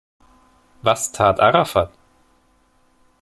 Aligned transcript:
Was 0.81 1.11
tat 1.13 1.37
Arafat? 1.39 1.91